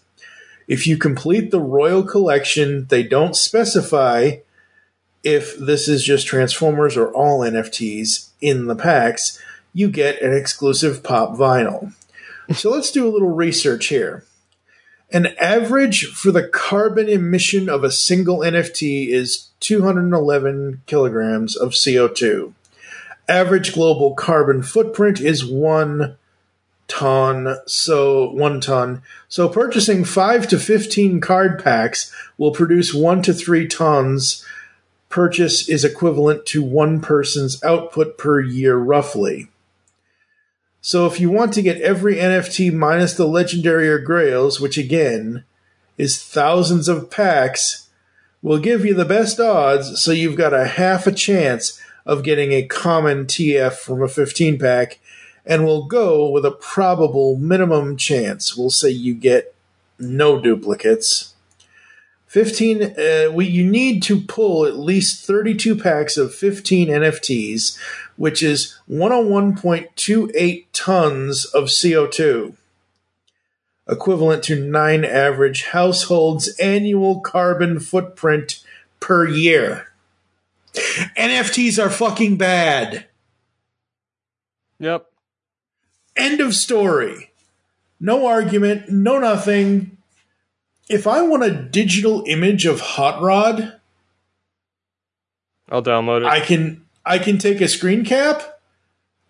[0.72, 4.38] If you complete the Royal Collection, they don't specify
[5.22, 9.38] if this is just Transformers or all NFTs in the packs,
[9.74, 11.92] you get an exclusive pop vinyl.
[12.56, 14.24] so let's do a little research here.
[15.12, 22.54] An average for the carbon emission of a single NFT is 211 kilograms of CO2.
[23.28, 26.16] Average global carbon footprint is 1
[26.92, 29.02] ton, so one ton.
[29.30, 34.46] So purchasing five to 15 card packs will produce one to three tons.
[35.08, 39.48] Purchase is equivalent to one person's output per year, roughly.
[40.82, 45.46] So if you want to get every NFT minus the legendary or grails, which again
[45.98, 47.88] is thousands of packs,
[48.42, 52.52] will give you the best odds, so you've got a half a chance of getting
[52.52, 55.00] a common TF from a 15 pack
[55.46, 58.56] and we'll go with a probable minimum chance.
[58.56, 59.56] We'll say you get
[60.00, 61.34] no duplicates.
[62.28, 67.78] 15 uh, we you need to pull at least 32 packs of 15 NFTs
[68.16, 72.56] which is 101.28 tons of CO2
[73.86, 78.64] equivalent to 9 average households annual carbon footprint
[79.02, 79.88] per year
[81.18, 83.08] NFTs are fucking bad
[84.80, 85.11] Yep.
[86.16, 87.32] End of story.
[88.00, 89.98] No argument, no nothing.
[90.90, 93.80] If I want a digital image of Hot Rod,
[95.70, 96.28] I'll download it.
[96.28, 98.60] I can I can take a screen cap.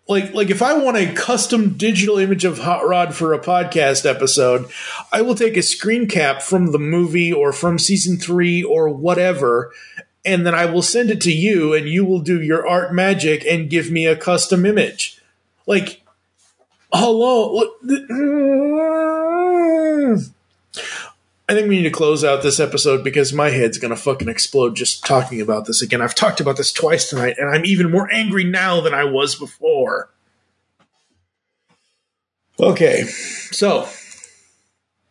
[0.08, 4.04] Like like if I want a custom digital image of Hot Rod for a podcast
[4.04, 4.68] episode,
[5.12, 9.72] I will take a screen cap from the movie or from season 3 or whatever
[10.24, 13.44] and then I will send it to you and you will do your art magic
[13.44, 15.20] and give me a custom image.
[15.66, 16.01] Like
[16.92, 17.60] hello,
[21.48, 24.28] I think we need to close out this episode because my head's going to fucking
[24.28, 26.00] explode just talking about this again.
[26.00, 29.34] I've talked about this twice tonight, and I'm even more angry now than I was
[29.34, 30.10] before.
[32.60, 33.88] Okay, so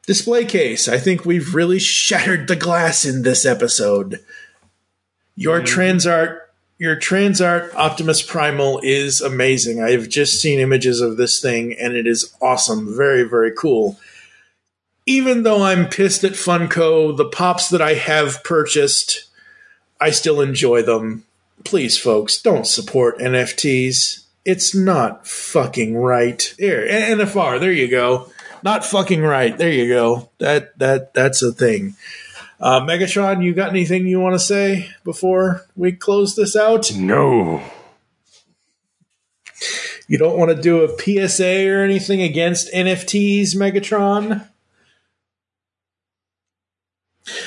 [0.06, 0.88] display case.
[0.88, 4.24] I think we've really shattered the glass in this episode.
[5.36, 5.80] Your mm-hmm.
[5.80, 6.41] Transart,
[6.82, 9.84] your Transart Optimus Primal is amazing.
[9.84, 12.98] I've just seen images of this thing, and it is awesome.
[12.98, 14.00] Very, very cool
[15.06, 19.26] even though I'm pissed at Funko, the pops that I have purchased,
[20.00, 21.26] I still enjoy them.
[21.64, 24.24] Please, folks, don't support NFTs.
[24.46, 26.54] It's not fucking right.
[26.58, 28.32] Here, NFR, there you go.
[28.64, 29.58] Not fucking right.
[29.58, 30.30] There you go.
[30.38, 31.96] That that that's a thing.
[32.62, 36.94] Uh, Megatron, you got anything you want to say before we close this out?
[36.96, 37.64] No.
[40.08, 44.48] You don't want to do a PSA or anything against NFTs, Megatron?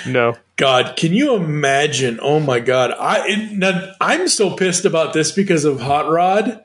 [0.04, 0.36] No.
[0.56, 2.18] God, can you imagine?
[2.20, 6.63] Oh my God, I it, now, I'm so pissed about this because of Hot Rod.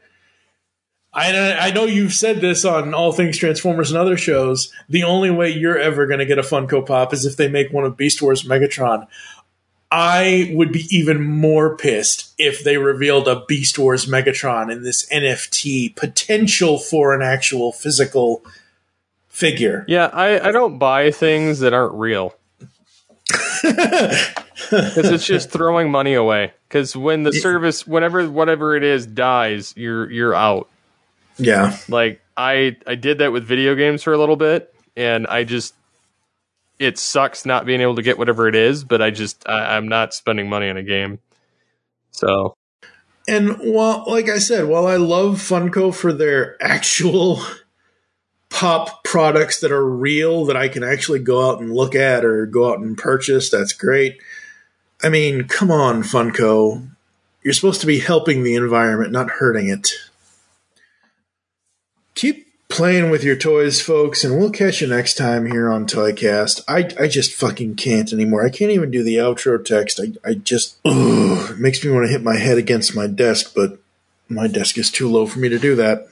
[1.13, 4.71] I I know you've said this on All Things Transformers and other shows.
[4.87, 7.73] The only way you're ever going to get a Funko Pop is if they make
[7.73, 9.07] one of Beast Wars Megatron.
[9.91, 15.09] I would be even more pissed if they revealed a Beast Wars Megatron in this
[15.09, 18.43] NFT potential for an actual physical
[19.29, 19.85] figure.
[19.87, 22.35] Yeah, I, I don't buy things that aren't real.
[24.69, 26.53] Because it's just throwing money away.
[26.67, 30.67] Because when the service, whenever whatever it is dies, you're you're out.
[31.39, 31.77] Yeah.
[31.87, 35.73] Like I I did that with video games for a little bit, and I just
[36.77, 38.83] it sucks not being able to get whatever it is.
[38.83, 41.19] But I just I, I'm not spending money on a game.
[42.11, 42.53] So
[43.27, 47.41] And while, like I said, while I love Funko for their actual
[48.49, 52.45] pop products that are real that I can actually go out and look at or
[52.47, 54.19] go out and purchase, that's great.
[55.03, 56.89] I mean, come on, Funko.
[57.43, 59.91] You're supposed to be helping the environment, not hurting it.
[62.19, 66.59] Keep playing with your toys, folks, and we'll catch you next time here on Toycast.
[66.67, 68.45] I, I just fucking can't anymore.
[68.45, 70.01] I can't even do the outro text.
[70.01, 73.53] I, I just, ugh, it makes me want to hit my head against my desk,
[73.55, 73.79] but
[74.27, 76.09] my desk is too low for me to do that.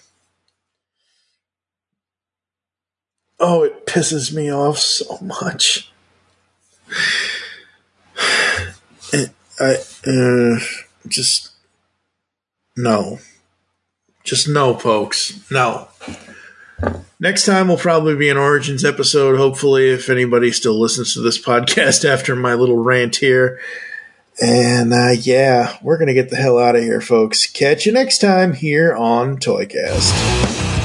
[3.38, 5.92] Oh, it pisses me off so much.
[9.60, 9.76] I
[10.08, 10.60] uh,
[11.06, 11.52] just
[12.78, 13.20] no,
[14.24, 15.52] just no, folks.
[15.52, 15.90] No.
[17.20, 19.38] Next time will probably be an Origins episode.
[19.38, 23.60] Hopefully, if anybody still listens to this podcast after my little rant here.
[24.40, 27.48] And uh, yeah, we're gonna get the hell out of here, folks.
[27.48, 30.77] Catch you next time here on Toycast.